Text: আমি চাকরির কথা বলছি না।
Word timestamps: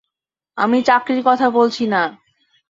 আমি 0.57 0.77
চাকরির 0.81 1.21
কথা 1.25 1.47
বলছি 1.49 1.83
না। 1.87 2.01